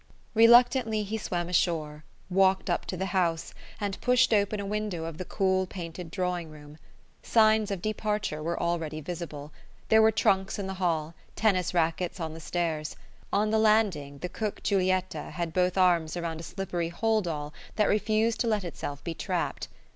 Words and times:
Reluctantly 0.33 1.03
he 1.03 1.15
swam 1.15 1.47
ashore, 1.47 2.03
walked 2.27 2.71
up 2.71 2.87
to 2.87 2.97
the 2.97 3.05
house, 3.13 3.53
and 3.79 4.01
pushed 4.01 4.33
open 4.33 4.59
a 4.59 4.65
window 4.65 5.05
of 5.05 5.19
the 5.19 5.25
cool 5.25 5.67
painted 5.67 6.09
drawing 6.09 6.49
room. 6.49 6.79
Signs 7.21 7.69
of 7.69 7.83
departure 7.83 8.41
were 8.41 8.59
already 8.59 8.99
visible. 8.99 9.51
There 9.89 10.01
were 10.01 10.11
trunks 10.11 10.57
in 10.57 10.65
the 10.65 10.73
hall, 10.73 11.13
tennis 11.35 11.71
rackets 11.75 12.19
on 12.19 12.33
the 12.33 12.39
stairs; 12.39 12.95
on 13.31 13.51
the 13.51 13.59
landing, 13.59 14.17
the 14.17 14.27
cook 14.29 14.63
Giulietta 14.63 15.29
had 15.29 15.53
both 15.53 15.77
arms 15.77 16.17
around 16.17 16.39
a 16.39 16.43
slippery 16.43 16.89
hold 16.89 17.27
all 17.27 17.53
that 17.75 17.85
refused 17.85 18.39
to 18.39 18.47
let 18.47 18.63
itself 18.63 19.03
be 19.03 19.13
strapped. 19.15 19.67